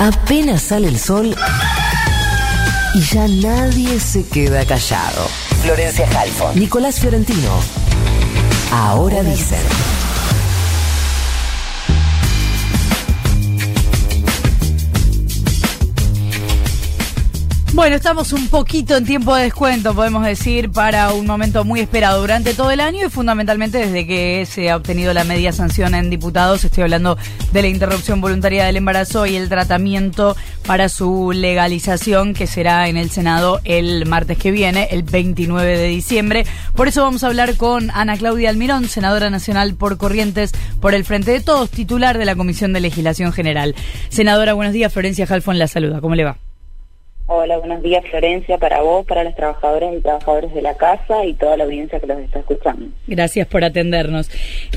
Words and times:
Apenas 0.00 0.62
sale 0.62 0.86
el 0.86 0.98
sol 0.98 1.36
y 2.94 3.00
ya 3.00 3.26
nadie 3.26 3.98
se 3.98 4.24
queda 4.24 4.64
callado. 4.64 5.26
Florencia 5.62 6.08
Halfon, 6.16 6.56
Nicolás 6.56 7.00
Fiorentino. 7.00 7.50
Ahora 8.70 9.24
dicen. 9.24 9.97
Bueno, 17.78 17.94
estamos 17.94 18.32
un 18.32 18.48
poquito 18.48 18.96
en 18.96 19.04
tiempo 19.04 19.36
de 19.36 19.44
descuento, 19.44 19.94
podemos 19.94 20.26
decir, 20.26 20.68
para 20.72 21.12
un 21.12 21.26
momento 21.26 21.64
muy 21.64 21.78
esperado 21.78 22.20
durante 22.20 22.52
todo 22.52 22.72
el 22.72 22.80
año 22.80 23.06
y 23.06 23.08
fundamentalmente 23.08 23.78
desde 23.78 24.04
que 24.04 24.44
se 24.46 24.68
ha 24.68 24.76
obtenido 24.76 25.14
la 25.14 25.22
media 25.22 25.52
sanción 25.52 25.94
en 25.94 26.10
diputados. 26.10 26.64
Estoy 26.64 26.82
hablando 26.82 27.16
de 27.52 27.62
la 27.62 27.68
interrupción 27.68 28.20
voluntaria 28.20 28.64
del 28.64 28.78
embarazo 28.78 29.26
y 29.26 29.36
el 29.36 29.48
tratamiento 29.48 30.36
para 30.66 30.88
su 30.88 31.30
legalización, 31.30 32.34
que 32.34 32.48
será 32.48 32.88
en 32.88 32.96
el 32.96 33.10
Senado 33.10 33.60
el 33.62 34.06
martes 34.06 34.38
que 34.38 34.50
viene, 34.50 34.88
el 34.90 35.04
29 35.04 35.78
de 35.78 35.86
diciembre. 35.86 36.46
Por 36.74 36.88
eso 36.88 37.04
vamos 37.04 37.22
a 37.22 37.28
hablar 37.28 37.56
con 37.56 37.92
Ana 37.92 38.16
Claudia 38.16 38.50
Almirón, 38.50 38.88
senadora 38.88 39.30
nacional 39.30 39.74
por 39.74 39.98
Corrientes 39.98 40.50
por 40.80 40.94
el 40.94 41.04
Frente 41.04 41.30
de 41.30 41.40
Todos, 41.40 41.70
titular 41.70 42.18
de 42.18 42.24
la 42.24 42.34
Comisión 42.34 42.72
de 42.72 42.80
Legislación 42.80 43.32
General. 43.32 43.76
Senadora, 44.08 44.54
buenos 44.54 44.74
días. 44.74 44.92
Florencia 44.92 45.28
Jalfón 45.28 45.60
la 45.60 45.68
saluda. 45.68 46.00
¿Cómo 46.00 46.16
le 46.16 46.24
va? 46.24 46.47
Hola, 47.30 47.58
buenos 47.58 47.82
días 47.82 48.02
Florencia, 48.10 48.56
para 48.56 48.80
vos, 48.80 49.04
para 49.04 49.22
las 49.22 49.36
trabajadoras 49.36 49.94
y 49.94 50.00
trabajadores 50.00 50.54
de 50.54 50.62
la 50.62 50.78
casa 50.78 51.26
y 51.26 51.34
toda 51.34 51.58
la 51.58 51.64
audiencia 51.64 52.00
que 52.00 52.06
los 52.06 52.18
está 52.20 52.38
escuchando. 52.38 52.86
Gracias 53.06 53.46
por 53.46 53.62
atendernos. 53.64 54.30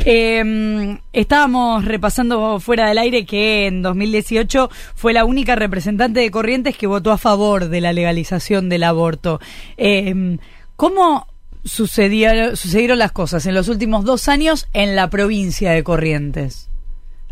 Eh, 0.03 0.97
estábamos 1.13 1.85
repasando 1.85 2.59
fuera 2.59 2.89
del 2.89 2.97
aire 2.97 3.25
que 3.25 3.67
en 3.67 3.81
2018 3.81 4.69
fue 4.95 5.13
la 5.13 5.23
única 5.23 5.55
representante 5.55 6.19
de 6.19 6.29
Corrientes 6.29 6.75
que 6.75 6.87
votó 6.87 7.11
a 7.13 7.17
favor 7.17 7.69
de 7.69 7.79
la 7.79 7.93
legalización 7.93 8.67
del 8.67 8.83
aborto. 8.83 9.39
Eh, 9.77 10.37
¿Cómo 10.75 11.27
sucedieron 11.63 12.99
las 12.99 13.13
cosas 13.13 13.45
en 13.45 13.55
los 13.55 13.69
últimos 13.69 14.03
dos 14.03 14.27
años 14.27 14.67
en 14.73 14.97
la 14.97 15.09
provincia 15.09 15.71
de 15.71 15.85
Corrientes? 15.85 16.70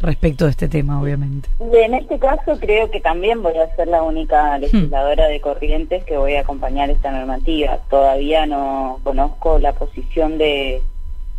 Respecto 0.02 0.46
de 0.46 0.52
este 0.52 0.68
tema, 0.68 1.02
obviamente. 1.02 1.50
En 1.60 1.94
este 1.94 2.20
caso 2.20 2.58
creo 2.60 2.90
que 2.90 3.00
también 3.00 3.42
voy 3.44 3.58
a 3.58 3.76
ser 3.76 3.88
la 3.88 4.04
única 4.04 4.58
hmm. 4.58 4.62
legisladora 4.62 5.28
de 5.28 5.42
Corrientes 5.42 6.04
que 6.04 6.18
voy 6.18 6.36
a 6.36 6.42
acompañar 6.42 6.90
esta 6.90 7.12
normativa. 7.12 7.80
Todavía 7.90 8.46
no 8.46 9.00
conozco 9.04 9.60
la 9.60 9.74
posición 9.74 10.38
de, 10.38 10.82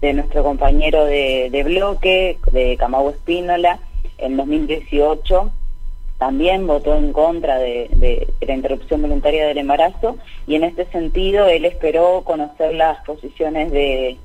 de 0.00 0.12
nuestro 0.12 0.42
compañero 0.42 1.04
de, 1.04 1.48
de 1.50 1.62
bloque, 1.62 2.38
de 2.52 2.76
Camagüe 2.76 3.12
Espínola, 3.12 3.80
en 4.18 4.36
2018 4.36 5.52
también 6.20 6.66
votó 6.66 6.96
en 6.96 7.14
contra 7.14 7.58
de, 7.58 7.88
de, 7.94 8.28
la 8.46 8.54
interrupción 8.54 9.00
voluntaria 9.00 9.46
del 9.46 9.56
embarazo 9.56 10.18
y 10.46 10.54
en 10.54 10.64
este 10.64 10.84
sentido 10.92 11.46
él 11.46 11.64
esperó 11.64 12.22
conocer 12.24 12.74
las 12.74 13.02
posiciones 13.06 13.72
de 13.72 14.18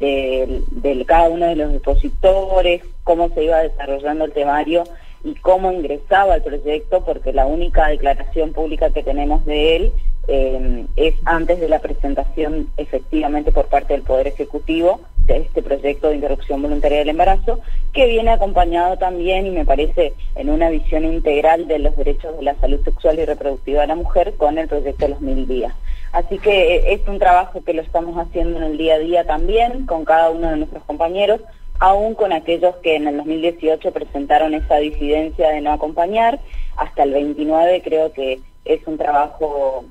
de, 0.00 1.04
cada 1.06 1.28
uno 1.28 1.46
de 1.46 1.56
los 1.56 1.72
depositores, 1.72 2.82
cómo 3.02 3.28
se 3.30 3.44
iba 3.44 3.58
desarrollando 3.58 4.24
el 4.24 4.32
temario 4.32 4.84
y 5.22 5.34
cómo 5.34 5.72
ingresaba 5.72 6.36
el 6.36 6.42
proyecto, 6.42 7.04
porque 7.04 7.32
la 7.32 7.46
única 7.46 7.88
declaración 7.88 8.52
pública 8.52 8.90
que 8.90 9.02
tenemos 9.02 9.44
de 9.44 9.76
él 9.76 9.92
eh, 10.28 10.86
es 10.96 11.14
antes 11.24 11.60
de 11.60 11.68
la 11.68 11.80
presentación 11.80 12.68
efectivamente 12.76 13.52
por 13.52 13.66
parte 13.66 13.92
del 13.92 14.02
Poder 14.02 14.26
Ejecutivo 14.26 15.00
de 15.26 15.38
este 15.38 15.62
proyecto 15.62 16.08
de 16.08 16.16
interrupción 16.16 16.62
voluntaria 16.62 16.98
del 16.98 17.08
embarazo, 17.10 17.60
que 17.92 18.06
viene 18.06 18.30
acompañado 18.30 18.98
también, 18.98 19.46
y 19.46 19.50
me 19.50 19.64
parece, 19.64 20.12
en 20.34 20.50
una 20.50 20.68
visión 20.68 21.04
integral 21.04 21.66
de 21.66 21.78
los 21.78 21.96
derechos 21.96 22.36
de 22.36 22.42
la 22.42 22.54
salud 22.56 22.80
sexual 22.84 23.18
y 23.18 23.24
reproductiva 23.24 23.82
de 23.82 23.86
la 23.86 23.94
mujer 23.94 24.34
con 24.36 24.58
el 24.58 24.68
proyecto 24.68 25.06
de 25.06 25.10
los 25.12 25.20
mil 25.20 25.46
días. 25.46 25.74
Así 26.14 26.38
que 26.38 26.76
eh, 26.76 26.94
es 26.94 27.08
un 27.08 27.18
trabajo 27.18 27.64
que 27.64 27.74
lo 27.74 27.82
estamos 27.82 28.16
haciendo 28.16 28.58
en 28.58 28.62
el 28.62 28.78
día 28.78 28.94
a 28.94 28.98
día 28.98 29.24
también 29.26 29.84
con 29.84 30.04
cada 30.04 30.30
uno 30.30 30.48
de 30.48 30.58
nuestros 30.58 30.84
compañeros, 30.84 31.40
aún 31.80 32.14
con 32.14 32.32
aquellos 32.32 32.76
que 32.76 32.94
en 32.94 33.08
el 33.08 33.16
2018 33.16 33.92
presentaron 33.92 34.54
esa 34.54 34.76
disidencia 34.76 35.50
de 35.50 35.60
no 35.60 35.72
acompañar. 35.72 36.38
Hasta 36.76 37.02
el 37.02 37.14
29 37.14 37.82
creo 37.82 38.12
que 38.12 38.38
es 38.64 38.80
un 38.86 38.96
trabajo 38.96 39.86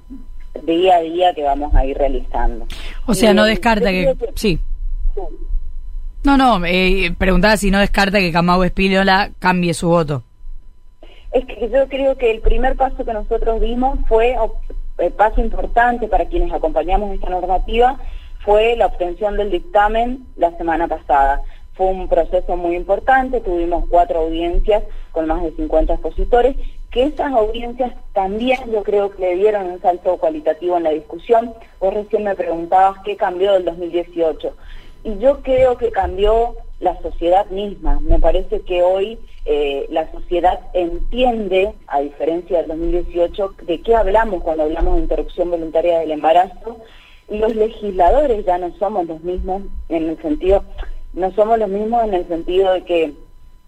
día 0.64 0.96
a 0.96 1.02
día 1.02 1.34
que 1.34 1.44
vamos 1.44 1.76
a 1.76 1.86
ir 1.86 1.98
realizando. 1.98 2.68
O 3.06 3.14
sea, 3.14 3.34
no 3.34 3.44
descarta 3.44 3.92
que... 3.92 4.16
Sí. 4.36 4.58
No, 6.24 6.38
no, 6.38 6.66
eh, 6.66 7.14
preguntaba 7.18 7.58
si 7.58 7.70
no 7.70 7.80
descarta 7.80 8.20
que 8.20 8.32
Camau 8.32 8.64
Espínola 8.64 9.32
cambie 9.40 9.74
su 9.74 9.90
voto. 9.90 10.24
Es 11.34 11.46
que 11.46 11.70
yo 11.70 11.86
creo 11.90 12.16
que 12.16 12.32
el 12.32 12.40
primer 12.40 12.78
paso 12.78 13.04
que 13.04 13.12
nosotros 13.12 13.60
dimos 13.60 14.00
fue 14.08 14.38
el 14.98 15.12
paso 15.14 15.42
importante 15.42 16.08
para 16.08 16.26
quienes 16.26 16.52
acompañamos 16.54 17.14
esta 17.14 17.30
normativa 17.30 17.98
fue 18.40 18.76
la 18.76 18.88
obtención 18.88 19.38
del 19.38 19.52
dictamen 19.52 20.26
la 20.36 20.56
semana 20.58 20.88
pasada. 20.88 21.42
Fue 21.76 21.88
un 21.88 22.08
proceso 22.08 22.56
muy 22.56 22.76
importante, 22.76 23.42
tuvimos 23.42 23.86
cuatro 23.90 24.20
audiencias 24.20 24.84
con 25.12 25.28
más 25.28 25.42
de 25.42 25.52
50 25.52 25.94
expositores, 25.94 26.56
que 26.92 27.06
esas 27.06 27.34
audiencias 27.34 27.94
también 28.14 28.60
yo 28.72 28.84
creo 28.84 29.12
que 29.12 29.22
le 29.22 29.36
dieron 29.36 29.66
un 29.66 29.82
salto 29.82 30.18
cualitativo 30.18 30.78
en 30.78 30.84
la 30.84 30.92
discusión. 30.92 31.56
Vos 31.80 31.94
recién 31.94 32.24
me 32.24 32.36
preguntabas 32.36 33.00
qué 33.04 33.18
cambió 33.18 33.54
del 33.54 33.66
2018. 33.66 34.56
Y 35.04 35.18
yo 35.18 35.42
creo 35.42 35.78
que 35.78 35.92
cambió 35.92 36.56
la 36.80 37.02
sociedad 37.02 37.48
misma. 37.48 38.00
Me 38.02 38.20
parece 38.20 38.62
que 38.62 38.84
hoy 38.84 39.18
eh, 39.46 39.88
la 39.90 40.10
sociedad 40.12 40.60
entiende, 40.74 41.74
a 41.88 42.00
diferencia 42.00 42.60
del 42.60 42.68
2018, 42.70 43.56
de 43.64 43.82
qué 43.82 43.96
hablamos 43.96 44.42
cuando 44.42 44.64
hablamos 44.64 44.96
de 44.96 45.02
interrupción 45.02 45.50
voluntaria 45.50 46.00
del 46.00 46.12
embarazo. 46.12 46.78
Los 47.30 47.56
legisladores 47.56 48.46
ya 48.46 48.58
no 48.58 48.74
somos 48.78 49.08
los 49.08 49.22
mismos 49.22 49.64
en 49.90 50.10
el 50.10 50.22
sentido, 50.22 50.64
no 51.14 51.32
somos 51.32 51.60
los 51.60 51.70
mismos 51.70 52.06
en 52.06 52.14
el 52.14 52.28
sentido 52.28 52.74
de 52.74 52.84
que 52.84 53.14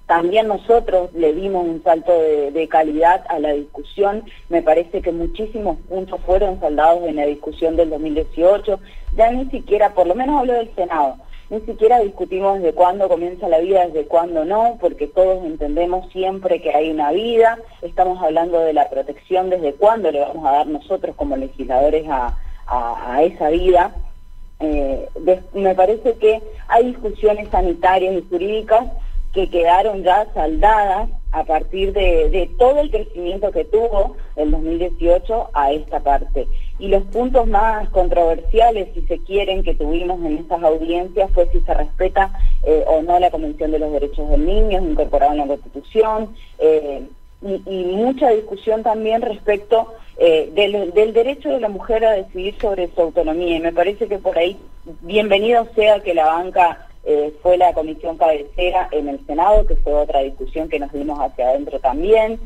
también 0.08 0.48
nosotros 0.48 1.12
le 1.14 1.34
dimos 1.34 1.66
un 1.66 1.84
salto 1.84 2.12
de, 2.12 2.52
de, 2.52 2.68
calidad 2.68 3.26
a 3.28 3.40
la 3.40 3.54
discusión. 3.54 4.24
Me 4.50 4.62
parece 4.62 5.02
que 5.02 5.12
muchísimos 5.12 5.78
puntos 5.90 6.22
fueron 6.26 6.60
saldados 6.60 7.04
en 7.08 7.16
la 7.16 7.26
discusión 7.26 7.76
del 7.76 7.90
2018. 7.90 8.80
Ya 9.16 9.32
ni 9.32 9.50
siquiera, 9.50 9.94
por 9.94 10.06
lo 10.06 10.14
menos 10.14 10.40
hablo 10.40 10.54
del 10.54 10.74
Senado, 10.76 11.18
ni 11.50 11.62
siquiera 11.62 12.00
discutimos 12.00 12.60
desde 12.60 12.74
cuándo 12.74 13.08
comienza 13.08 13.48
la 13.48 13.60
vida, 13.60 13.86
desde 13.86 14.08
cuándo 14.08 14.46
no, 14.46 14.78
porque 14.80 15.08
todos 15.08 15.46
entendemos 15.46 16.12
siempre 16.12 16.62
que 16.62 16.74
hay 16.74 16.90
una 16.90 17.12
vida. 17.12 17.60
Estamos 17.82 18.22
hablando 18.22 18.60
de 18.60 18.74
la 18.74 18.90
protección, 18.90 19.50
desde 19.50 19.74
cuándo 19.74 20.12
le 20.12 20.22
vamos 20.22 20.46
a 20.46 20.52
dar 20.52 20.68
nosotros 20.68 21.16
como 21.16 21.38
legisladores 21.38 22.06
a, 22.10 22.38
esa 23.22 23.50
vida. 23.50 23.96
Eh, 24.60 25.08
me 25.54 25.76
parece 25.76 26.14
que 26.16 26.42
hay 26.68 26.86
discusiones 26.88 27.50
sanitarias 27.50 28.16
y 28.16 28.28
jurídicas 28.28 28.88
que 29.36 29.50
quedaron 29.50 30.02
ya 30.02 30.26
saldadas 30.34 31.10
a 31.32 31.44
partir 31.44 31.92
de, 31.92 32.50
todo 32.58 32.80
el 32.80 32.90
crecimiento 32.90 33.52
que 33.52 33.66
tuvo 33.66 34.16
el 34.38 34.50
2018 34.50 35.50
a 35.54 35.74
esta 35.74 36.00
parte. 36.00 36.48
Y 36.78 36.90
los 36.90 37.04
puntos 37.04 37.48
más 37.48 37.88
controversiales, 37.90 38.90
si 38.94 39.02
se 39.04 39.20
quieren, 39.20 39.64
que 39.64 39.76
tuvimos 39.76 40.20
en 40.26 40.40
estas 40.40 40.62
audiencias 40.62 41.32
fue 41.32 41.48
si 41.52 41.62
se 41.62 41.74
respeta 41.74 42.38
eh, 42.64 42.84
o 42.86 43.02
no 43.02 43.18
la 43.18 43.32
Convención 43.32 43.72
de 43.72 43.80
los 43.80 43.94
Derechos 43.94 44.30
del 44.30 44.46
Niño, 44.46 44.82
incorporada 44.82 45.32
en 45.32 45.38
la 45.38 45.48
Constitución, 45.48 46.36
eh, 46.60 47.04
y, 47.42 47.86
mucha 47.96 48.30
discusión 48.32 48.82
también 48.84 49.22
respecto 49.22 49.94
eh, 50.18 50.50
del, 50.54 50.92
del 50.94 51.14
derecho 51.14 51.50
de 51.50 51.60
la 51.60 51.70
mujer 51.70 52.04
a 52.04 52.12
decidir 52.12 52.56
sobre 52.60 52.90
su 52.90 53.02
autonomía. 53.02 53.56
Y 53.56 53.60
me 53.60 53.72
parece 53.72 54.08
que 54.08 54.18
por 54.18 54.38
ahí, 54.38 54.58
bienvenido 55.02 55.68
sea 55.76 56.02
que 56.02 56.14
la 56.14 56.26
banca 56.26 56.88
fue 57.44 57.56
la 57.56 57.72
comisión 57.74 58.18
cabecera 58.18 58.90
en 58.92 59.08
el 59.08 59.24
Senado, 59.28 59.68
que 59.68 59.76
fue 59.76 59.94
otra 59.94 60.22
discusión 60.22 60.68
que 60.70 60.80
nos 60.80 60.92
dimos 60.92 61.20
hacia 61.20 61.50
adentro 61.50 61.80
también, 61.80 62.40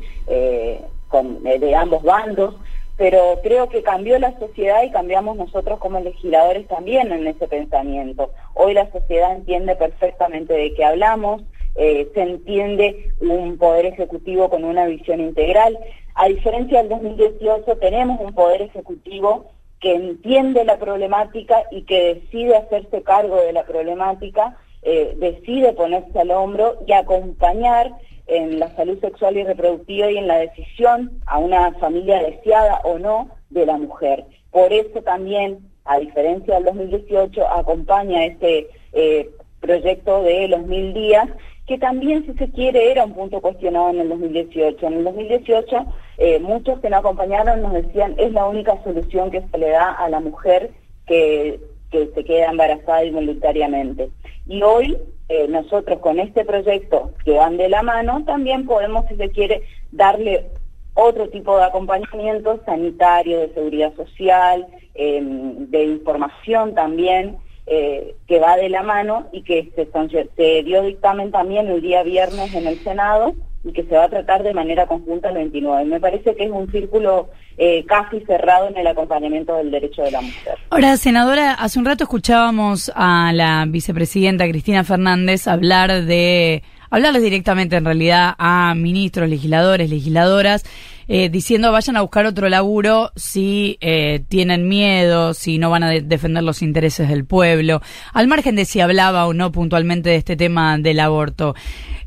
con, 1.08 1.42
de 1.42 1.74
ambos 1.74 2.02
bandos, 2.02 2.56
pero 3.00 3.40
creo 3.42 3.70
que 3.70 3.82
cambió 3.82 4.18
la 4.18 4.38
sociedad 4.38 4.82
y 4.82 4.90
cambiamos 4.90 5.34
nosotros 5.34 5.78
como 5.78 6.00
legisladores 6.00 6.68
también 6.68 7.10
en 7.10 7.26
ese 7.26 7.48
pensamiento. 7.48 8.30
Hoy 8.52 8.74
la 8.74 8.92
sociedad 8.92 9.34
entiende 9.34 9.74
perfectamente 9.74 10.52
de 10.52 10.74
qué 10.74 10.84
hablamos, 10.84 11.40
se 11.76 12.10
entiende 12.14 13.10
un 13.22 13.56
poder 13.56 13.86
ejecutivo 13.86 14.50
con 14.50 14.64
una 14.64 14.84
visión 14.84 15.18
integral. 15.18 15.78
A 16.14 16.28
diferencia 16.28 16.80
del 16.80 16.90
2018, 16.90 17.78
tenemos 17.78 18.20
un 18.20 18.34
poder 18.34 18.60
ejecutivo 18.60 19.46
que 19.80 19.94
entiende 19.94 20.66
la 20.66 20.78
problemática 20.78 21.62
y 21.70 21.84
que 21.84 22.16
decide 22.16 22.58
hacerse 22.58 23.00
cargo 23.02 23.36
de 23.36 23.54
la 23.54 23.64
problemática, 23.64 24.58
eh, 24.82 25.14
decide 25.16 25.72
ponerse 25.72 26.20
al 26.20 26.32
hombro 26.32 26.76
y 26.86 26.92
acompañar 26.92 27.92
en 28.30 28.58
la 28.58 28.74
salud 28.76 28.98
sexual 29.00 29.36
y 29.36 29.44
reproductiva 29.44 30.10
y 30.10 30.18
en 30.18 30.28
la 30.28 30.38
decisión 30.38 31.20
a 31.26 31.38
una 31.38 31.72
familia 31.74 32.22
deseada 32.22 32.80
o 32.84 32.98
no 32.98 33.28
de 33.50 33.66
la 33.66 33.76
mujer. 33.76 34.24
Por 34.50 34.72
eso 34.72 35.02
también, 35.02 35.58
a 35.84 35.98
diferencia 35.98 36.54
del 36.54 36.64
2018, 36.64 37.48
acompaña 37.48 38.24
este 38.24 38.68
eh, 38.92 39.28
proyecto 39.60 40.22
de 40.22 40.48
los 40.48 40.66
mil 40.66 40.94
días 40.94 41.28
que 41.66 41.78
también, 41.78 42.26
si 42.26 42.32
se 42.32 42.50
quiere, 42.50 42.90
era 42.90 43.04
un 43.04 43.14
punto 43.14 43.40
cuestionado 43.40 43.90
en 43.90 44.00
el 44.00 44.08
2018. 44.08 44.84
En 44.88 44.94
el 44.94 45.04
2018, 45.04 45.86
eh, 46.18 46.40
muchos 46.40 46.80
que 46.80 46.90
nos 46.90 46.98
acompañaron 46.98 47.62
nos 47.62 47.72
decían, 47.72 48.16
es 48.18 48.32
la 48.32 48.46
única 48.46 48.82
solución 48.82 49.30
que 49.30 49.40
se 49.40 49.56
le 49.58 49.70
da 49.70 49.92
a 49.92 50.08
la 50.08 50.18
mujer 50.18 50.72
que, 51.06 51.60
que 51.92 52.10
se 52.12 52.24
queda 52.24 52.50
embarazada 52.50 53.04
involuntariamente. 53.04 54.10
Y 54.48 54.62
hoy, 54.62 54.98
eh, 55.30 55.46
nosotros 55.48 56.00
con 56.00 56.18
este 56.18 56.44
proyecto 56.44 57.12
que 57.24 57.34
van 57.34 57.56
de 57.56 57.68
la 57.68 57.84
mano, 57.84 58.24
también 58.26 58.66
podemos, 58.66 59.06
si 59.06 59.14
se 59.14 59.30
quiere, 59.30 59.62
darle 59.92 60.46
otro 60.94 61.28
tipo 61.28 61.56
de 61.56 61.62
acompañamiento 61.62 62.60
sanitario, 62.64 63.38
de 63.38 63.54
seguridad 63.54 63.94
social, 63.94 64.66
em, 64.94 65.70
de 65.70 65.84
información 65.84 66.74
también, 66.74 67.36
eh, 67.66 68.16
que 68.26 68.40
va 68.40 68.56
de 68.56 68.70
la 68.70 68.82
mano 68.82 69.28
y 69.30 69.42
que 69.42 69.70
se, 69.76 69.88
se 70.36 70.62
dio 70.64 70.82
dictamen 70.82 71.30
también 71.30 71.68
el 71.68 71.80
día 71.80 72.02
viernes 72.02 72.52
en 72.52 72.66
el 72.66 72.80
Senado 72.80 73.34
y 73.62 73.72
que 73.72 73.84
se 73.84 73.96
va 73.96 74.06
a 74.06 74.10
tratar 74.10 74.42
de 74.42 74.52
manera 74.52 74.88
conjunta 74.88 75.28
el 75.28 75.36
29. 75.36 75.84
Me 75.84 76.00
parece 76.00 76.34
que 76.34 76.42
es 76.42 76.50
un 76.50 76.68
círculo 76.72 77.28
eh, 77.58 77.84
casi 77.86 78.20
cerrado 78.20 78.68
en 78.68 78.76
el 78.78 78.86
acompañamiento 78.86 79.54
del 79.56 79.70
derecho 79.70 80.02
de 80.02 80.10
la 80.10 80.20
mujer. 80.20 80.54
Ahora, 80.70 80.96
senadora, 80.96 81.54
hace 81.54 81.78
un 81.78 81.84
rato 81.84 82.04
escuchábamos 82.04 82.90
a 82.94 83.32
la 83.34 83.64
vicepresidenta 83.68 84.48
Cristina 84.48 84.84
Fernández 84.84 85.46
hablar 85.46 86.04
de 86.04 86.62
hablarles 86.90 87.22
directamente 87.22 87.76
en 87.76 87.84
realidad 87.84 88.34
a 88.38 88.74
ministros, 88.74 89.28
legisladores, 89.28 89.88
legisladoras, 89.88 90.64
eh, 91.08 91.28
diciendo 91.28 91.72
vayan 91.72 91.96
a 91.96 92.02
buscar 92.02 92.26
otro 92.26 92.48
laburo 92.48 93.10
si 93.16 93.78
eh, 93.80 94.22
tienen 94.28 94.68
miedo, 94.68 95.34
si 95.34 95.58
no 95.58 95.70
van 95.70 95.82
a 95.82 95.90
defender 95.90 96.42
los 96.42 96.62
intereses 96.62 97.08
del 97.08 97.24
pueblo, 97.24 97.80
al 98.12 98.28
margen 98.28 98.56
de 98.56 98.64
si 98.64 98.80
hablaba 98.80 99.26
o 99.26 99.32
no 99.32 99.50
puntualmente 99.50 100.10
de 100.10 100.16
este 100.16 100.36
tema 100.36 100.78
del 100.78 101.00
aborto. 101.00 101.54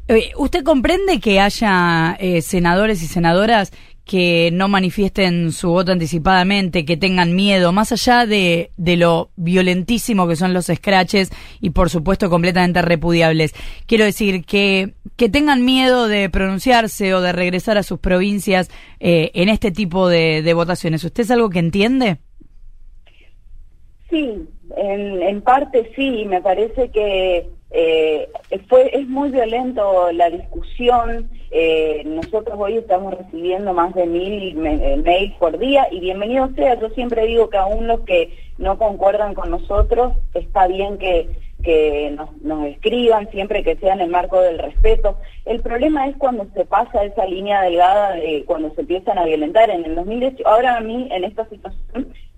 Eh, 0.07 0.31
¿Usted 0.37 0.63
comprende 0.63 1.19
que 1.19 1.39
haya 1.39 2.17
senadores 2.41 3.01
y 3.03 3.07
senadoras 3.07 3.71
que 4.05 4.50
no 4.51 4.67
manifiesten 4.67 5.51
su 5.51 5.69
voto 5.69 5.94
anticipadamente, 5.94 6.83
que 6.83 6.97
tengan 6.97 7.35
miedo, 7.35 7.71
más 7.71 7.91
allá 7.91 8.25
de, 8.25 8.71
de 8.75 8.97
lo 8.97 9.29
violentísimo 9.38 10.27
que 10.27 10.35
son 10.35 10.53
los 10.53 10.65
scratches 10.65 11.31
y 11.61 11.69
por 11.69 11.89
supuesto 11.89 12.29
completamente 12.29 12.81
repudiables. 12.81 13.53
Quiero 13.85 14.03
decir 14.03 14.44
que, 14.45 14.94
que 15.15 15.29
tengan 15.29 15.63
miedo 15.63 16.07
de 16.07 16.29
pronunciarse 16.29 17.13
o 17.13 17.21
de 17.21 17.31
regresar 17.31 17.77
a 17.77 17.83
sus 17.83 18.00
provincias 18.00 18.69
eh, 19.00 19.31
en 19.35 19.47
este 19.47 19.71
tipo 19.71 20.09
de, 20.09 20.41
de 20.41 20.53
votaciones. 20.53 21.03
¿Usted 21.03 21.23
es 21.23 21.31
algo 21.31 21.50
que 21.50 21.59
entiende? 21.59 22.17
Sí, 24.09 24.33
en, 24.77 25.21
en 25.23 25.41
parte 25.41 25.91
sí, 25.95 26.25
me 26.25 26.41
parece 26.41 26.89
que 26.91 27.50
eh, 27.75 28.29
fue, 28.69 28.95
es 28.95 29.07
muy 29.07 29.31
violento 29.31 30.11
la 30.11 30.29
discusión. 30.29 31.29
Eh, 31.49 32.03
nosotros 32.05 32.55
hoy 32.59 32.77
estamos 32.77 33.15
recibiendo 33.15 33.73
más 33.73 33.95
de 33.95 34.05
mil 34.05 34.65
eh, 34.65 35.01
mails 35.03 35.33
por 35.39 35.57
día 35.57 35.87
y 35.91 35.99
bienvenido 35.99 36.49
sea. 36.55 36.79
Yo 36.79 36.89
siempre 36.91 37.25
digo 37.25 37.49
que 37.49 37.57
aún 37.57 37.87
los 37.87 38.01
que 38.01 38.37
no 38.59 38.77
concuerdan 38.77 39.33
con 39.33 39.49
nosotros, 39.49 40.13
está 40.35 40.67
bien 40.67 40.99
que, 40.99 41.27
que 41.63 42.15
nos, 42.15 42.65
escriban 42.67 43.29
siempre 43.31 43.63
que 43.63 43.75
sea 43.77 43.93
en 43.93 44.01
el 44.01 44.09
marco 44.11 44.39
del 44.39 44.59
respeto. 44.59 45.17
El 45.45 45.59
problema 45.61 46.07
es 46.07 46.15
cuando 46.17 46.45
se 46.53 46.65
pasa 46.65 47.03
esa 47.03 47.25
línea 47.25 47.63
delgada, 47.63 48.11
de 48.11 48.43
cuando 48.45 48.71
se 48.75 48.81
empiezan 48.81 49.17
a 49.17 49.25
violentar. 49.25 49.71
En 49.71 49.83
el 49.83 49.95
2018, 49.95 50.47
ahora 50.47 50.77
a 50.77 50.81
mí 50.81 51.07
en 51.11 51.23
esta 51.23 51.49
situación 51.49 51.82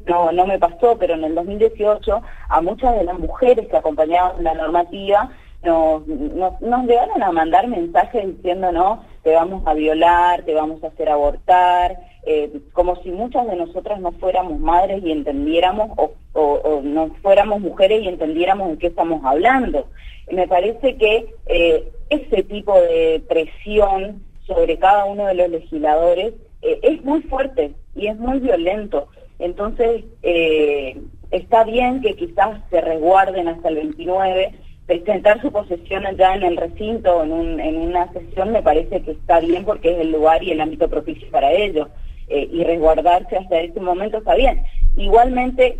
no, 0.07 0.31
no 0.31 0.47
me 0.47 0.59
pasó, 0.59 0.97
pero 0.97 1.15
en 1.15 1.23
el 1.23 1.35
2018 1.35 2.21
a 2.49 2.61
muchas 2.61 2.95
de 2.97 3.03
las 3.03 3.17
mujeres 3.17 3.67
que 3.67 3.77
acompañaban 3.77 4.43
la 4.43 4.53
normativa 4.53 5.31
nos, 5.65 6.07
nos, 6.07 6.85
llegaron 6.85 7.23
a 7.23 7.31
mandar 7.31 7.67
mensajes 7.67 8.25
diciendo, 8.25 8.71
no, 8.71 9.03
te 9.23 9.33
vamos 9.33 9.63
a 9.65 9.73
violar, 9.73 10.43
te 10.43 10.53
vamos 10.53 10.83
a 10.83 10.87
hacer 10.87 11.09
abortar, 11.09 11.97
eh, 12.25 12.51
como 12.73 12.95
si 13.01 13.11
muchas 13.11 13.47
de 13.47 13.55
nosotras 13.55 13.99
no 13.99 14.11
fuéramos 14.13 14.59
madres 14.59 15.03
y 15.03 15.11
entendiéramos, 15.11 15.89
o, 15.97 16.11
o, 16.33 16.81
no 16.83 17.09
fuéramos 17.21 17.61
mujeres 17.61 18.03
y 18.03 18.07
entendiéramos 18.07 18.69
en 18.69 18.77
qué 18.77 18.87
estamos 18.87 19.23
hablando. 19.25 19.87
me 20.31 20.47
parece 20.47 20.97
que 20.97 21.33
eh, 21.47 21.91
ese 22.09 22.43
tipo 22.43 22.79
de 22.79 23.23
presión 23.27 24.23
sobre 24.45 24.77
cada 24.77 25.05
uno 25.05 25.25
de 25.25 25.33
los 25.33 25.49
legisladores 25.49 26.33
eh, 26.61 26.79
es 26.83 27.03
muy 27.03 27.21
fuerte 27.23 27.73
y 27.95 28.07
es 28.07 28.17
muy 28.17 28.39
violento. 28.39 29.07
Entonces, 29.39 30.05
eh, 30.23 30.97
está 31.31 31.63
bien 31.63 32.01
que 32.01 32.15
quizás 32.15 32.59
se 32.69 32.81
resguarden 32.81 33.47
hasta 33.47 33.69
el 33.69 33.75
29, 33.75 34.53
presentar 34.85 35.41
su 35.41 35.51
posesión 35.51 36.03
ya 36.17 36.35
en 36.35 36.43
el 36.43 36.57
recinto, 36.57 37.23
en, 37.23 37.31
un, 37.31 37.59
en 37.59 37.75
una 37.77 38.11
sesión, 38.13 38.51
me 38.51 38.61
parece 38.61 39.01
que 39.01 39.11
está 39.11 39.39
bien 39.39 39.65
porque 39.65 39.91
es 39.91 39.99
el 39.99 40.11
lugar 40.11 40.43
y 40.43 40.51
el 40.51 40.61
ámbito 40.61 40.89
propicio 40.89 41.29
para 41.31 41.51
ello, 41.51 41.89
eh, 42.27 42.47
y 42.51 42.63
resguardarse 42.63 43.37
hasta 43.37 43.59
ese 43.59 43.79
momento 43.79 44.17
está 44.17 44.35
bien. 44.35 44.61
Igualmente, 44.95 45.79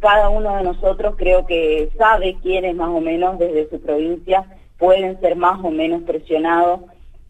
cada 0.00 0.28
uno 0.28 0.56
de 0.56 0.62
nosotros 0.62 1.14
creo 1.16 1.46
que 1.46 1.90
sabe 1.98 2.36
quiénes 2.42 2.74
más 2.74 2.88
o 2.88 3.00
menos 3.00 3.38
desde 3.38 3.68
su 3.68 3.80
provincia 3.80 4.46
pueden 4.78 5.20
ser 5.20 5.36
más 5.36 5.62
o 5.62 5.70
menos 5.70 6.02
presionados. 6.02 6.80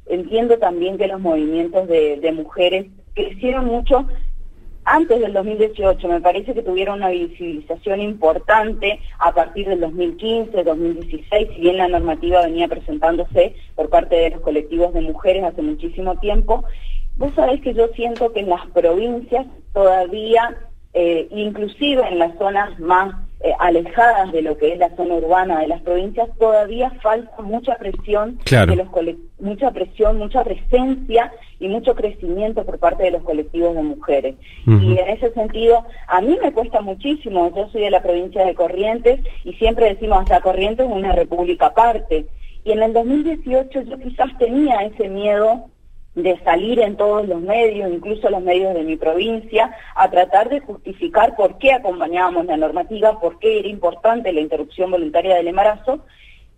Entiendo 0.06 0.58
también 0.58 0.98
que 0.98 1.08
los 1.08 1.20
movimientos 1.20 1.88
de, 1.88 2.18
de 2.18 2.32
mujeres 2.32 2.86
crecieron 3.14 3.66
mucho 3.66 4.06
antes 4.84 5.20
del 5.20 5.32
2018 5.32 6.08
me 6.08 6.20
parece 6.20 6.54
que 6.54 6.62
tuvieron 6.62 6.98
una 6.98 7.10
visibilización 7.10 8.00
importante 8.00 9.00
a 9.18 9.32
partir 9.32 9.68
del 9.68 9.80
2015, 9.80 10.64
2016, 10.64 11.48
si 11.54 11.60
bien 11.60 11.76
la 11.76 11.88
normativa 11.88 12.42
venía 12.42 12.68
presentándose 12.68 13.54
por 13.76 13.90
parte 13.90 14.16
de 14.16 14.30
los 14.30 14.40
colectivos 14.40 14.92
de 14.92 15.02
mujeres 15.02 15.44
hace 15.44 15.62
muchísimo 15.62 16.18
tiempo. 16.18 16.64
Vos 17.16 17.32
sabés 17.34 17.60
que 17.60 17.74
yo 17.74 17.88
siento 17.94 18.32
que 18.32 18.40
en 18.40 18.48
las 18.48 18.66
provincias 18.68 19.46
todavía, 19.72 20.56
eh, 20.94 21.28
inclusive 21.30 22.02
en 22.08 22.18
las 22.18 22.36
zonas 22.38 22.78
más 22.80 23.14
eh, 23.44 23.52
alejadas 23.58 24.30
de 24.30 24.40
lo 24.42 24.56
que 24.56 24.72
es 24.72 24.78
la 24.78 24.94
zona 24.94 25.14
urbana 25.14 25.60
de 25.60 25.66
las 25.66 25.82
provincias, 25.82 26.28
todavía 26.38 26.90
falta 27.02 27.42
mucha 27.42 27.74
presión, 27.76 28.38
de 28.44 28.76
los 28.76 28.88
mucha 29.40 29.72
presión, 29.72 30.18
mucha 30.18 30.44
presencia 30.44 31.32
y 31.58 31.66
mucho 31.66 31.96
crecimiento 31.96 32.64
por 32.64 32.78
parte 32.78 33.02
de 33.02 33.10
los 33.10 33.22
colectivos 33.24 33.74
de 33.74 33.82
mujeres. 33.82 34.36
Y 34.66 34.96
en 34.96 35.08
ese 35.08 35.32
sentido, 35.32 35.84
a 36.06 36.20
mí 36.20 36.38
me 36.40 36.52
cuesta 36.52 36.82
muchísimo, 36.82 37.52
yo 37.56 37.68
soy 37.70 37.82
de 37.82 37.90
la 37.90 38.02
provincia 38.02 38.46
de 38.46 38.54
Corrientes 38.54 39.20
y 39.42 39.54
siempre 39.54 39.86
decimos, 39.86 40.20
hasta 40.20 40.40
Corrientes 40.40 40.86
es 40.86 40.92
una 40.92 41.12
república 41.12 41.66
aparte. 41.66 42.26
Y 42.64 42.70
en 42.70 42.82
el 42.82 42.92
2018 42.92 43.82
yo 43.82 43.98
quizás 43.98 44.38
tenía 44.38 44.82
ese 44.82 45.08
miedo 45.08 45.68
de 46.14 46.38
salir 46.44 46.78
en 46.80 46.96
todos 46.96 47.26
los 47.26 47.40
medios, 47.40 47.90
incluso 47.90 48.28
los 48.28 48.42
medios 48.42 48.74
de 48.74 48.82
mi 48.82 48.96
provincia, 48.96 49.74
a 49.94 50.10
tratar 50.10 50.50
de 50.50 50.60
justificar 50.60 51.34
por 51.36 51.58
qué 51.58 51.72
acompañábamos 51.72 52.46
la 52.46 52.56
normativa, 52.56 53.18
por 53.18 53.38
qué 53.38 53.60
era 53.60 53.68
importante 53.68 54.32
la 54.32 54.40
interrupción 54.40 54.90
voluntaria 54.90 55.36
del 55.36 55.48
embarazo. 55.48 56.04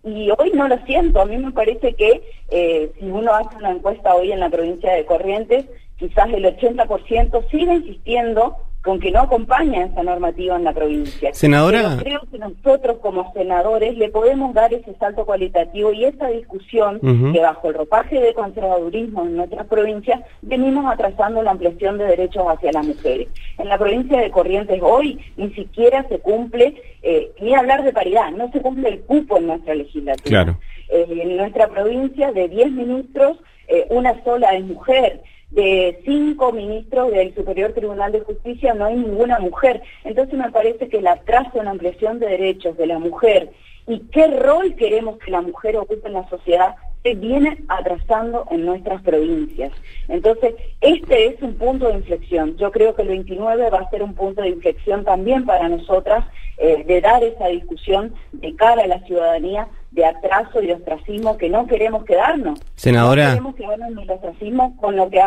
Y 0.03 0.29
hoy 0.37 0.51
no 0.53 0.67
lo 0.67 0.77
siento, 0.85 1.21
a 1.21 1.25
mí 1.25 1.37
me 1.37 1.51
parece 1.51 1.93
que 1.93 2.21
eh, 2.49 2.91
si 2.99 3.05
uno 3.05 3.33
hace 3.33 3.55
una 3.57 3.71
encuesta 3.71 4.13
hoy 4.13 4.31
en 4.31 4.39
la 4.39 4.49
provincia 4.49 4.93
de 4.93 5.05
Corrientes, 5.05 5.65
quizás 5.97 6.31
el 6.31 6.45
80% 6.45 7.49
sigue 7.49 7.73
insistiendo 7.73 8.57
con 8.85 8.99
que 8.99 9.09
no 9.09 9.21
acompaña 9.21 9.85
esa 9.85 10.03
normativa 10.03 10.55
en 10.55 10.63
la 10.63 10.71
provincia. 10.71 11.33
Senadora. 11.33 11.97
creo 11.99 12.21
que 12.31 12.37
nosotros 12.37 12.99
como 13.01 13.33
senadores 13.33 13.97
le 13.97 14.09
podemos 14.09 14.53
dar 14.53 14.71
ese 14.71 14.93
salto 14.99 15.25
cualitativo 15.25 15.91
y 15.91 16.05
esa 16.05 16.27
discusión 16.27 16.99
que 17.33 17.39
bajo 17.39 17.69
el 17.69 17.73
ropaje 17.73 18.21
de 18.21 18.35
conservadurismo 18.35 19.23
en 19.23 19.37
nuestras 19.37 19.65
provincias 19.65 20.21
venimos 20.43 20.85
atrasando 20.85 21.41
la 21.41 21.51
ampliación 21.51 21.97
de 21.97 22.05
derechos 22.05 22.45
hacia 22.47 22.71
las 22.71 22.85
mujeres. 22.85 23.27
En 23.57 23.69
la 23.69 23.79
provincia 23.79 24.21
de 24.21 24.29
Corrientes 24.29 24.79
hoy 24.83 25.19
ni 25.35 25.51
siquiera 25.55 26.07
se 26.07 26.19
cumple, 26.19 26.75
eh, 27.01 27.31
ni 27.41 27.55
hablar 27.55 27.83
de 27.83 27.91
paridad, 27.91 28.29
no 28.31 28.51
se 28.51 28.61
cumple 28.61 28.89
el 28.89 28.99
cupo 29.01 29.37
en 29.37 29.47
nuestra 29.47 29.73
legislatura. 29.73 30.29
Claro. 30.29 30.59
Eh, 30.89 31.07
en 31.09 31.37
nuestra 31.37 31.67
provincia 31.69 32.31
de 32.31 32.49
10 32.49 32.71
ministros, 32.71 33.37
eh, 33.67 33.87
una 33.89 34.23
sola 34.23 34.53
es 34.53 34.63
mujer 34.63 35.21
de 35.55 36.01
cinco 36.03 36.51
ministros 36.51 37.11
del 37.11 37.33
Superior 37.33 37.71
Tribunal 37.71 38.11
de 38.11 38.19
Justicia 38.19 38.73
no 38.73 38.85
hay 38.85 38.95
ninguna 38.95 39.39
mujer. 39.39 39.81
Entonces 40.03 40.37
me 40.37 40.51
parece 40.51 40.89
que 40.89 40.97
el 40.97 41.07
atraso 41.07 41.61
en 41.61 41.69
ampliación 41.69 42.19
de 42.19 42.27
derechos 42.27 42.77
de 42.77 42.87
la 42.87 42.99
mujer 42.99 43.51
y 43.87 43.99
qué 44.11 44.27
rol 44.27 44.75
queremos 44.75 45.17
que 45.19 45.31
la 45.31 45.41
mujer 45.41 45.77
ocupe 45.77 46.07
en 46.07 46.13
la 46.13 46.27
sociedad 46.29 46.75
se 47.03 47.13
viene 47.13 47.63
atrasando 47.67 48.47
en 48.49 48.65
nuestras 48.65 48.99
provincias. 49.03 49.71
Entonces, 50.07 50.55
este 50.81 51.27
es 51.27 51.41
un 51.43 51.53
punto 51.53 51.87
de 51.87 51.97
inflexión. 51.97 52.57
Yo 52.57 52.71
creo 52.71 52.95
que 52.95 53.03
el 53.03 53.09
29 53.09 53.69
va 53.69 53.81
a 53.81 53.89
ser 53.91 54.01
un 54.01 54.15
punto 54.15 54.41
de 54.41 54.49
inflexión 54.49 55.05
también 55.05 55.45
para 55.45 55.69
nosotras 55.69 56.25
eh, 56.57 56.83
de 56.83 57.01
dar 57.01 57.23
esa 57.23 57.47
discusión 57.47 58.15
de 58.31 58.55
cara 58.55 58.85
a 58.85 58.87
la 58.87 59.01
ciudadanía 59.01 59.67
de 59.91 60.03
atraso 60.03 60.63
y 60.63 60.71
ostracismo 60.71 61.37
que 61.37 61.47
no 61.47 61.67
queremos 61.67 62.05
quedarnos. 62.05 62.59
Senadora. 62.73 63.25
No 63.25 63.29
queremos 63.29 63.55
quedarnos 63.55 63.91
en 63.91 63.99
el 63.99 64.09
ostracismo 64.09 64.75
con 64.77 64.95
lo 64.95 65.09
que 65.11 65.21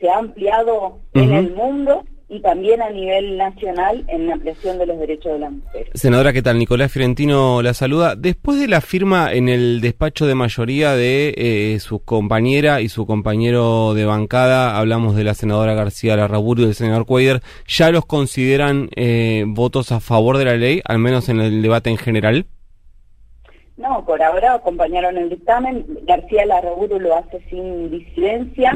se 0.00 0.08
ha 0.08 0.18
ampliado 0.18 0.98
en 1.12 1.32
el 1.32 1.54
mundo 1.54 2.04
y 2.34 2.40
también 2.40 2.82
a 2.82 2.90
nivel 2.90 3.36
nacional 3.36 4.04
en 4.08 4.26
la 4.26 4.34
ampliación 4.34 4.76
de 4.76 4.86
los 4.86 4.98
derechos 4.98 5.34
de 5.34 5.38
las 5.38 5.52
mujeres. 5.52 5.88
Senadora, 5.94 6.32
¿qué 6.32 6.42
tal? 6.42 6.58
Nicolás 6.58 6.90
Fiorentino 6.90 7.62
la 7.62 7.74
saluda. 7.74 8.16
Después 8.16 8.58
de 8.58 8.66
la 8.66 8.80
firma 8.80 9.32
en 9.32 9.48
el 9.48 9.80
despacho 9.80 10.26
de 10.26 10.34
mayoría 10.34 10.96
de 10.96 11.32
eh, 11.36 11.78
su 11.78 12.00
compañera 12.00 12.80
y 12.80 12.88
su 12.88 13.06
compañero 13.06 13.94
de 13.94 14.04
bancada, 14.04 14.76
hablamos 14.76 15.14
de 15.14 15.22
la 15.22 15.34
senadora 15.34 15.74
García 15.74 16.16
Larraburu 16.16 16.62
y 16.62 16.64
del 16.66 16.74
senador 16.74 17.06
Cuader, 17.06 17.40
¿ya 17.68 17.92
los 17.92 18.04
consideran 18.04 18.88
eh, 18.96 19.44
votos 19.46 19.92
a 19.92 20.00
favor 20.00 20.36
de 20.36 20.46
la 20.46 20.56
ley, 20.56 20.82
al 20.84 20.98
menos 20.98 21.28
en 21.28 21.40
el 21.40 21.62
debate 21.62 21.90
en 21.90 21.98
general? 21.98 22.46
No, 23.76 24.04
por 24.04 24.20
ahora 24.20 24.54
acompañaron 24.54 25.18
el 25.18 25.30
dictamen. 25.30 25.86
García 26.02 26.46
Larraburu 26.46 26.98
lo 26.98 27.14
hace 27.14 27.40
sin 27.48 27.92
disidencia. 27.92 28.72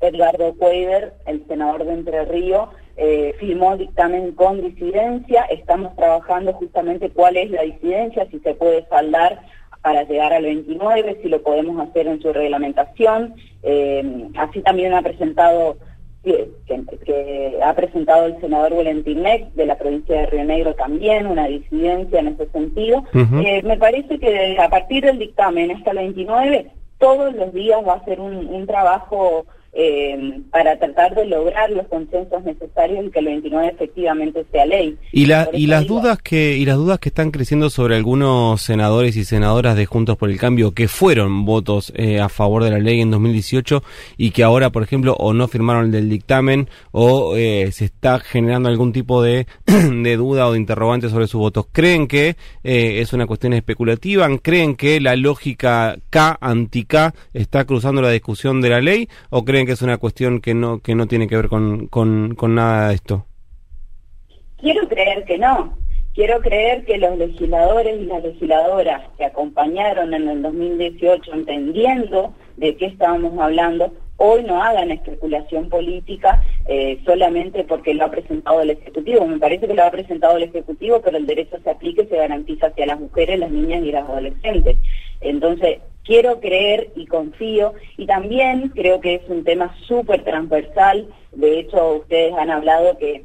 Edgardo 0.00 0.54
Cuader, 0.54 1.14
el 1.26 1.44
senador 1.46 1.84
de 1.84 1.94
Entre 1.94 2.24
Ríos, 2.26 2.68
eh, 2.96 3.34
firmó 3.38 3.76
dictamen 3.76 4.32
con 4.32 4.62
disidencia. 4.62 5.42
Estamos 5.44 5.94
trabajando 5.96 6.52
justamente 6.54 7.10
cuál 7.10 7.36
es 7.36 7.50
la 7.50 7.62
disidencia, 7.62 8.26
si 8.30 8.38
se 8.40 8.54
puede 8.54 8.86
saldar 8.88 9.40
para 9.82 10.04
llegar 10.04 10.32
al 10.32 10.44
29, 10.44 11.18
si 11.22 11.28
lo 11.28 11.42
podemos 11.42 11.78
hacer 11.86 12.06
en 12.06 12.20
su 12.22 12.32
reglamentación. 12.32 13.34
Eh, 13.62 14.28
así 14.36 14.60
también 14.62 14.94
ha 14.94 15.02
presentado 15.02 15.76
que, 16.24 17.58
ha 17.62 17.74
presentado 17.74 18.26
el 18.26 18.40
senador 18.40 18.76
Valentín 18.76 19.22
de 19.22 19.66
la 19.66 19.76
provincia 19.76 20.20
de 20.20 20.26
Río 20.26 20.44
Negro 20.44 20.74
también, 20.74 21.26
una 21.26 21.46
disidencia 21.46 22.20
en 22.20 22.28
ese 22.28 22.48
sentido. 22.48 23.04
Eh, 23.12 23.62
me 23.62 23.76
parece 23.76 24.18
que 24.18 24.56
a 24.58 24.70
partir 24.70 25.04
del 25.04 25.18
dictamen 25.18 25.72
hasta 25.72 25.90
el 25.90 25.98
29, 25.98 26.70
todos 26.98 27.34
los 27.34 27.52
días 27.52 27.80
va 27.86 27.94
a 27.94 28.04
ser 28.04 28.20
un, 28.20 28.46
un 28.46 28.66
trabajo 28.66 29.44
eh, 29.76 30.40
para 30.50 30.78
tratar 30.78 31.14
de 31.16 31.26
lograr 31.26 31.68
los 31.70 31.88
consensos 31.88 32.44
necesarios 32.44 33.06
y 33.06 33.10
que 33.10 33.18
el 33.18 33.24
29 33.24 33.68
efectivamente 33.74 34.44
sea 34.52 34.66
ley. 34.66 34.96
Y, 35.10 35.26
la, 35.26 35.48
y 35.52 35.66
las 35.66 35.86
dudas 35.86 36.18
que 36.22 36.56
y 36.56 36.64
las 36.64 36.76
dudas 36.76 37.00
que 37.00 37.08
están 37.08 37.32
creciendo 37.32 37.70
sobre 37.70 37.96
algunos 37.96 38.62
senadores 38.62 39.16
y 39.16 39.24
senadoras 39.24 39.76
de 39.76 39.86
Juntos 39.86 40.16
por 40.16 40.30
el 40.30 40.38
Cambio 40.38 40.72
que 40.72 40.86
fueron 40.86 41.44
votos 41.44 41.92
eh, 41.96 42.20
a 42.20 42.28
favor 42.28 42.62
de 42.62 42.70
la 42.70 42.78
ley 42.78 43.00
en 43.00 43.10
2018 43.10 43.82
y 44.16 44.30
que 44.30 44.44
ahora, 44.44 44.70
por 44.70 44.84
ejemplo, 44.84 45.16
o 45.18 45.32
no 45.32 45.48
firmaron 45.48 45.86
el 45.86 45.90
del 45.90 46.08
dictamen 46.08 46.68
o 46.92 47.34
eh, 47.36 47.70
se 47.72 47.86
está 47.86 48.20
generando 48.20 48.68
algún 48.68 48.92
tipo 48.92 49.22
de, 49.22 49.48
de 49.66 50.16
duda 50.16 50.46
o 50.46 50.52
de 50.52 50.58
interrogante 50.58 51.08
sobre 51.08 51.26
sus 51.26 51.40
votos. 51.40 51.66
¿Creen 51.72 52.06
que 52.06 52.36
es 52.62 53.12
una 53.12 53.26
cuestión 53.26 53.52
especulativa? 53.54 54.28
¿Creen 54.40 54.76
que 54.76 55.00
la 55.00 55.16
lógica 55.16 55.96
K 56.10 56.38
anti-K 56.40 57.14
está 57.32 57.64
cruzando 57.64 58.02
la 58.02 58.10
discusión 58.10 58.60
de 58.60 58.70
la 58.70 58.80
ley 58.80 59.08
o 59.30 59.44
creen 59.44 59.63
que 59.66 59.72
es 59.72 59.82
una 59.82 59.98
cuestión 59.98 60.40
que 60.40 60.54
no, 60.54 60.80
que 60.80 60.94
no 60.94 61.06
tiene 61.06 61.26
que 61.26 61.36
ver 61.36 61.48
con, 61.48 61.86
con, 61.88 62.54
nada 62.54 62.88
de 62.88 62.94
esto? 62.94 63.26
Quiero 64.58 64.88
creer 64.88 65.24
que 65.24 65.38
no. 65.38 65.76
Quiero 66.14 66.40
creer 66.40 66.84
que 66.84 66.98
los 66.98 67.18
legisladores 67.18 68.00
y 68.00 68.04
las 68.04 68.22
legisladoras 68.22 69.02
que 69.18 69.24
acompañaron 69.24 70.14
en 70.14 70.28
el 70.28 70.42
2018 70.42 71.32
entendiendo 71.32 72.34
de 72.56 72.76
qué 72.76 72.86
estábamos 72.86 73.36
hablando, 73.38 73.92
hoy 74.16 74.44
no 74.44 74.62
hagan 74.62 74.92
especulación 74.92 75.68
política 75.68 76.42
eh, 76.66 77.00
solamente 77.04 77.64
porque 77.64 77.94
lo 77.94 78.04
ha 78.04 78.10
presentado 78.10 78.60
el 78.60 78.70
Ejecutivo. 78.70 79.26
Me 79.26 79.38
parece 79.38 79.66
que 79.66 79.74
lo 79.74 79.82
ha 79.82 79.90
presentado 79.90 80.36
el 80.36 80.44
Ejecutivo, 80.44 81.00
pero 81.02 81.16
el 81.16 81.26
derecho 81.26 81.58
se 81.62 81.70
aplica 81.70 82.02
y 82.02 82.06
se 82.06 82.16
garantiza 82.16 82.68
hacia 82.68 82.86
las 82.86 83.00
mujeres, 83.00 83.38
las 83.38 83.50
niñas 83.50 83.82
y 83.84 83.90
las 83.90 84.08
adolescentes. 84.08 84.76
Entonces, 85.20 85.78
quiero 86.04 86.40
creer 86.40 86.92
y 86.94 87.06
confío, 87.06 87.74
y 87.96 88.06
también 88.06 88.68
creo 88.70 89.00
que 89.00 89.16
es 89.16 89.22
un 89.28 89.44
tema 89.44 89.74
súper 89.86 90.22
transversal, 90.24 91.08
de 91.32 91.60
hecho 91.60 91.94
ustedes 91.96 92.34
han 92.34 92.50
hablado 92.50 92.98
que 92.98 93.24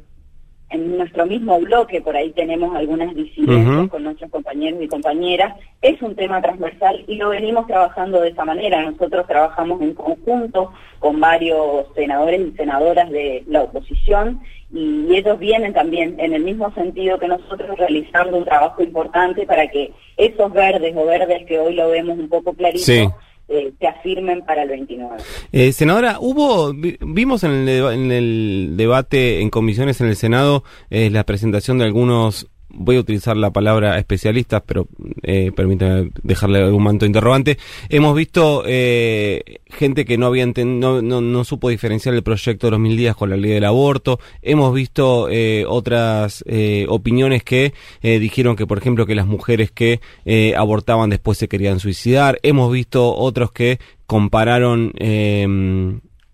en 0.70 0.96
nuestro 0.96 1.26
mismo 1.26 1.58
bloque, 1.60 2.00
por 2.00 2.16
ahí 2.16 2.30
tenemos 2.30 2.74
algunas 2.74 3.14
disidencias 3.14 3.88
con 3.88 4.04
nuestros 4.04 4.30
compañeros 4.30 4.80
y 4.82 4.88
compañeras, 4.88 5.54
es 5.82 6.00
un 6.00 6.14
tema 6.14 6.40
transversal 6.40 7.04
y 7.06 7.16
lo 7.16 7.30
venimos 7.30 7.66
trabajando 7.66 8.20
de 8.20 8.28
esa 8.28 8.44
manera. 8.44 8.82
Nosotros 8.82 9.26
trabajamos 9.26 9.80
en 9.82 9.94
conjunto 9.94 10.72
con 11.00 11.18
varios 11.18 11.86
senadores 11.94 12.40
y 12.40 12.56
senadoras 12.56 13.10
de 13.10 13.42
la 13.48 13.62
oposición 13.62 14.40
y 14.72 15.16
ellos 15.16 15.38
vienen 15.40 15.72
también 15.72 16.14
en 16.18 16.32
el 16.32 16.44
mismo 16.44 16.72
sentido 16.74 17.18
que 17.18 17.26
nosotros 17.26 17.76
realizando 17.76 18.38
un 18.38 18.44
trabajo 18.44 18.82
importante 18.82 19.44
para 19.46 19.66
que 19.66 19.92
esos 20.16 20.52
verdes 20.52 20.94
o 20.96 21.04
verdes 21.04 21.44
que 21.46 21.58
hoy 21.58 21.74
lo 21.74 21.88
vemos 21.90 22.16
un 22.16 22.28
poco 22.28 22.52
clarito 22.52 22.84
eh, 23.50 23.72
se 23.80 23.86
afirmen 23.88 24.42
para 24.42 24.62
el 24.62 24.68
29. 24.68 25.16
Eh, 25.50 25.72
senadora, 25.72 26.18
hubo, 26.20 26.72
vimos 26.72 27.42
en 27.42 27.50
el, 27.50 27.68
en 27.68 28.12
el 28.12 28.74
debate 28.76 29.40
en 29.40 29.50
comisiones 29.50 30.00
en 30.00 30.06
el 30.06 30.14
Senado 30.14 30.62
eh, 30.88 31.10
la 31.10 31.24
presentación 31.24 31.78
de 31.78 31.84
algunos 31.84 32.48
voy 32.72 32.96
a 32.96 33.00
utilizar 33.00 33.36
la 33.36 33.52
palabra 33.52 33.98
especialistas, 33.98 34.62
pero 34.66 34.88
eh, 35.22 35.52
permítame 35.54 36.10
dejarle 36.22 36.60
algún 36.60 36.82
manto 36.82 37.06
interrogante. 37.06 37.58
Hemos 37.88 38.14
visto 38.14 38.62
eh, 38.66 39.60
gente 39.66 40.04
que 40.04 40.18
no 40.18 40.26
había 40.26 40.46
no, 40.46 41.02
no, 41.02 41.44
supo 41.44 41.68
diferenciar 41.68 42.14
el 42.14 42.22
proyecto 42.22 42.66
de 42.66 42.70
los 42.72 42.80
mil 42.80 42.96
días 42.96 43.16
con 43.16 43.30
la 43.30 43.36
ley 43.36 43.52
del 43.52 43.64
aborto. 43.64 44.18
Hemos 44.42 44.74
visto 44.74 45.28
eh, 45.30 45.64
otras 45.66 46.44
eh, 46.46 46.86
opiniones 46.88 47.42
que 47.42 47.72
eh, 48.02 48.18
dijeron 48.18 48.56
que, 48.56 48.66
por 48.66 48.78
ejemplo, 48.78 49.06
que 49.06 49.14
las 49.14 49.26
mujeres 49.26 49.70
que 49.70 50.00
abortaban 50.56 51.10
después 51.10 51.38
se 51.38 51.48
querían 51.48 51.80
suicidar. 51.80 52.38
Hemos 52.42 52.72
visto 52.72 53.14
otros 53.14 53.52
que 53.52 53.78
compararon 54.06 54.92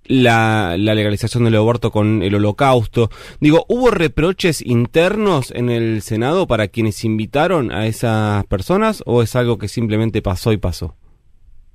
la, 0.08 0.76
legalización 0.76 1.44
del 1.44 1.56
aborto 1.56 1.90
con 1.90 2.22
el 2.22 2.34
holocausto. 2.34 3.10
Digo, 3.40 3.64
¿hubo 3.68 3.90
reproches 3.90 4.64
internos 4.64 5.52
en 5.54 5.70
el 5.70 6.02
Senado 6.02 6.46
para 6.46 6.68
quienes 6.68 7.04
invitaron 7.04 7.72
a 7.72 7.86
esas 7.86 8.44
personas 8.46 9.02
o 9.06 9.22
es 9.22 9.36
algo 9.36 9.58
que 9.58 9.68
simplemente 9.68 10.22
pasó 10.22 10.52
y 10.52 10.56
pasó? 10.56 10.94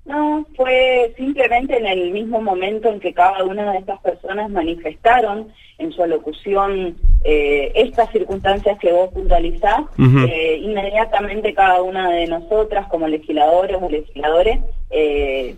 No, 0.06 0.46
fue 0.56 1.14
simplemente 1.16 1.78
en 1.78 1.86
el 1.86 2.12
mismo 2.12 2.42
momento 2.42 2.90
en 2.90 3.00
que 3.00 3.14
cada 3.14 3.44
una 3.44 3.72
de 3.72 3.80
estas 3.80 4.00
personas 4.02 4.50
manifestaron 4.50 5.52
en 5.78 5.92
su 5.92 6.04
alocución 6.04 6.96
eh, 7.24 7.72
estas 7.76 8.12
circunstancias 8.12 8.78
que 8.80 8.92
vos 8.92 9.10
puntualizás, 9.14 9.82
eh, 10.00 10.60
inmediatamente 10.62 11.54
cada 11.54 11.82
una 11.82 12.10
de 12.10 12.28
nosotras 12.28 12.88
como 12.88 13.08
legisladores 13.08 13.78
o 13.82 13.90
legisladores 13.90 14.60
eh, 14.90 15.56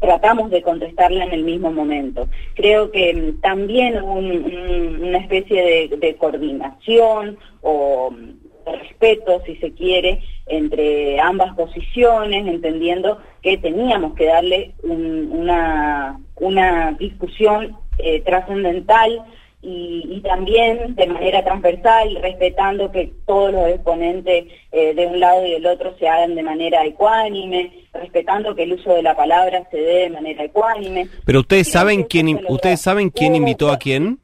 tratamos 0.00 0.50
de 0.50 0.62
contestarla 0.62 1.24
en 1.24 1.32
el 1.32 1.44
mismo 1.44 1.72
momento. 1.72 2.28
Creo 2.54 2.90
que 2.90 3.14
mm, 3.14 3.40
también 3.40 4.02
una 4.02 5.18
especie 5.18 5.88
de, 5.88 6.16
coordinación 6.16 7.38
o 7.62 8.10
mm, 8.10 8.72
respeto, 8.72 9.42
si 9.46 9.56
se 9.56 9.72
quiere, 9.72 10.20
entre 10.46 11.20
ambas 11.20 11.54
posiciones, 11.54 12.46
entendiendo 12.46 13.18
que 13.42 13.58
teníamos 13.58 14.14
que 14.14 14.26
darle 14.26 14.74
una, 14.82 16.20
una 16.36 16.92
discusión 16.92 17.76
eh, 17.98 18.20
trascendental 18.22 19.24
y, 19.66 20.20
también 20.22 20.94
de 20.94 21.06
manera 21.06 21.44
transversal, 21.44 22.18
respetando 22.20 22.90
que 22.90 23.12
todos 23.26 23.52
los 23.52 23.68
exponentes 23.68 24.46
eh, 24.72 24.94
de 24.94 25.06
un 25.06 25.20
lado 25.20 25.46
y 25.46 25.52
del 25.52 25.66
otro 25.66 25.96
se 25.98 26.08
hagan 26.08 26.34
de 26.34 26.42
manera 26.42 26.84
ecuánime, 26.84 27.72
respetando 27.92 28.54
que 28.54 28.64
el 28.64 28.74
uso 28.74 28.94
de 28.94 29.02
la 29.02 29.16
palabra 29.16 29.66
se 29.70 29.76
dé 29.76 29.94
de 30.02 30.10
manera 30.10 30.44
ecuánime. 30.44 31.08
Pero 31.24 31.40
ustedes 31.40 31.68
saben 31.68 32.04
quién 32.04 32.40
ustedes 32.48 32.80
saben 32.80 33.10
quién 33.10 33.34
invitó 33.36 33.70
a 33.70 33.78
quién? 33.78 34.18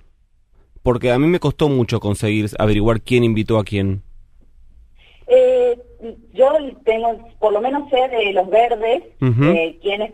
Porque 0.82 1.10
a 1.10 1.18
mí 1.18 1.26
me 1.26 1.40
costó 1.40 1.68
mucho 1.68 2.00
conseguir 2.00 2.46
averiguar 2.58 3.02
quién 3.02 3.24
invitó 3.24 3.58
a 3.58 3.64
quién. 3.64 4.02
Eh, 5.26 5.78
yo 6.32 6.52
tengo, 6.84 7.18
por 7.38 7.52
lo 7.52 7.60
menos 7.60 7.88
sé 7.90 8.08
de 8.08 8.32
los 8.32 8.48
verdes, 8.48 9.02
eh, 9.20 9.78
quienes 9.82 10.10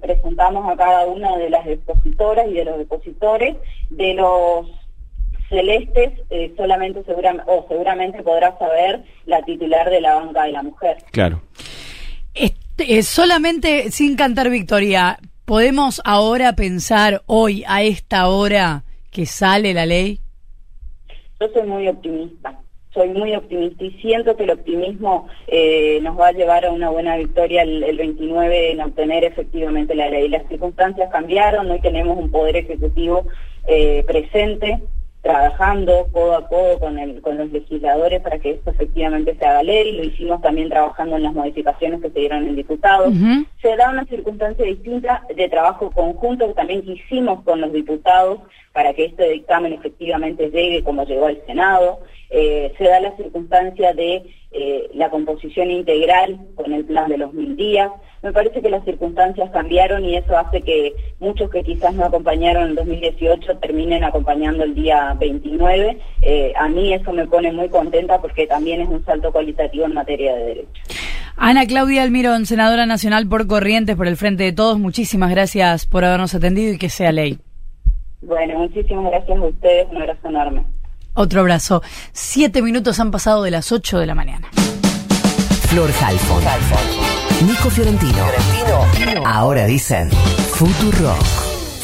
presentamos 0.00 0.70
a 0.70 0.76
cada 0.76 1.06
una 1.06 1.36
de 1.36 1.50
las 1.50 1.66
expositoras 1.66 2.46
y 2.48 2.54
de 2.54 2.64
los 2.64 2.78
depositores, 2.78 3.56
de 3.90 4.14
los 4.14 4.66
celestes 5.48 6.12
eh, 6.30 6.52
solamente 6.56 7.04
seguramente, 7.04 7.44
o 7.46 7.66
seguramente 7.68 8.22
podrá 8.22 8.58
saber 8.58 9.04
la 9.26 9.42
titular 9.42 9.88
de 9.90 10.00
la 10.00 10.14
banca 10.16 10.44
de 10.44 10.52
la 10.52 10.62
mujer. 10.62 10.96
Claro. 11.12 11.42
Este, 12.34 13.02
solamente 13.02 13.90
sin 13.90 14.16
cantar 14.16 14.50
victoria, 14.50 15.18
¿podemos 15.44 16.02
ahora 16.04 16.54
pensar 16.56 17.22
hoy, 17.26 17.64
a 17.68 17.82
esta 17.82 18.28
hora, 18.28 18.84
que 19.10 19.26
sale 19.26 19.74
la 19.74 19.86
ley? 19.86 20.20
Yo 21.40 21.48
soy 21.52 21.62
muy 21.68 21.86
optimista 21.88 22.58
soy 22.94 23.08
muy 23.08 23.34
optimista 23.34 23.84
y 23.84 23.90
siento 24.00 24.36
que 24.36 24.44
el 24.44 24.52
optimismo 24.52 25.26
eh, 25.48 25.98
nos 26.02 26.18
va 26.18 26.28
a 26.28 26.32
llevar 26.32 26.64
a 26.64 26.70
una 26.70 26.88
buena 26.88 27.16
victoria 27.16 27.62
el, 27.62 27.96
29 27.96 28.72
en 28.72 28.80
obtener 28.80 29.24
efectivamente 29.24 29.94
la 29.94 30.08
ley. 30.08 30.28
Las 30.28 30.46
circunstancias 30.48 31.10
cambiaron, 31.10 31.70
hoy 31.70 31.80
tenemos 31.80 32.16
un 32.16 32.30
poder 32.30 32.56
ejecutivo 32.56 33.26
eh, 33.66 34.04
presente 34.06 34.80
trabajando 35.24 36.06
codo 36.12 36.36
a 36.36 36.46
codo 36.46 36.78
con, 36.78 36.98
el, 36.98 37.22
con 37.22 37.38
los 37.38 37.50
legisladores 37.50 38.20
para 38.20 38.38
que 38.38 38.50
esto 38.50 38.70
efectivamente 38.70 39.34
se 39.34 39.44
haga 39.46 39.62
ley, 39.62 39.92
lo 39.96 40.04
hicimos 40.04 40.42
también 40.42 40.68
trabajando 40.68 41.16
en 41.16 41.22
las 41.22 41.32
modificaciones 41.32 42.02
que 42.02 42.10
se 42.10 42.20
dieron 42.20 42.46
en 42.46 42.54
diputados. 42.54 43.14
Se 43.62 43.74
da 43.74 43.88
una 43.88 44.04
circunstancia 44.04 44.66
distinta 44.66 45.24
de 45.34 45.48
trabajo 45.48 45.90
conjunto 45.90 46.48
que 46.48 46.54
también 46.54 46.82
hicimos 46.86 47.42
con 47.42 47.62
los 47.62 47.72
diputados 47.72 48.40
para 48.74 48.92
que 48.92 49.06
este 49.06 49.30
dictamen 49.30 49.72
efectivamente 49.72 50.50
llegue 50.50 50.84
como 50.84 51.06
llegó 51.06 51.26
al 51.26 51.40
Senado. 51.46 52.00
Eh, 52.36 52.74
se 52.76 52.82
da 52.82 52.98
la 52.98 53.16
circunstancia 53.16 53.94
de 53.94 54.24
eh, 54.50 54.90
la 54.92 55.08
composición 55.08 55.70
integral 55.70 56.36
con 56.56 56.72
el 56.72 56.84
plan 56.84 57.08
de 57.08 57.16
los 57.16 57.32
mil 57.32 57.56
días. 57.56 57.92
Me 58.24 58.32
parece 58.32 58.60
que 58.60 58.70
las 58.70 58.84
circunstancias 58.84 59.50
cambiaron 59.52 60.04
y 60.04 60.16
eso 60.16 60.36
hace 60.36 60.60
que 60.62 60.94
muchos 61.20 61.48
que 61.48 61.62
quizás 61.62 61.94
no 61.94 62.06
acompañaron 62.06 62.70
en 62.70 62.74
2018 62.74 63.58
terminen 63.58 64.02
acompañando 64.02 64.64
el 64.64 64.74
día 64.74 65.14
29. 65.16 65.96
Eh, 66.22 66.52
a 66.56 66.68
mí 66.68 66.92
eso 66.92 67.12
me 67.12 67.24
pone 67.28 67.52
muy 67.52 67.68
contenta 67.68 68.20
porque 68.20 68.48
también 68.48 68.80
es 68.80 68.88
un 68.88 69.04
salto 69.04 69.30
cualitativo 69.30 69.84
en 69.84 69.94
materia 69.94 70.34
de 70.34 70.44
derechos. 70.44 70.88
Ana 71.36 71.66
Claudia 71.68 72.02
Almirón, 72.02 72.46
senadora 72.46 72.84
nacional 72.84 73.28
por 73.28 73.46
Corrientes, 73.46 73.94
por 73.94 74.08
el 74.08 74.16
Frente 74.16 74.42
de 74.42 74.52
Todos, 74.52 74.80
muchísimas 74.80 75.30
gracias 75.30 75.86
por 75.86 76.04
habernos 76.04 76.34
atendido 76.34 76.72
y 76.72 76.78
que 76.78 76.88
sea 76.88 77.12
ley. 77.12 77.38
Bueno, 78.22 78.58
muchísimas 78.58 79.12
gracias 79.12 79.38
a 79.38 79.44
ustedes, 79.44 79.86
un 79.92 79.98
abrazo 79.98 80.28
enorme. 80.28 80.64
Otro 81.14 81.40
abrazo. 81.40 81.82
Siete 82.12 82.60
minutos 82.60 83.00
han 83.00 83.10
pasado 83.10 83.42
de 83.42 83.50
las 83.50 83.72
ocho 83.72 83.98
de 83.98 84.06
la 84.06 84.14
mañana. 84.14 84.48
Flor 85.68 85.90
Halfon. 86.02 86.42
Nico 87.46 87.70
Fiorentino. 87.70 88.24
Ahora 89.24 89.66
dicen 89.66 90.10
Rock. 91.00 91.43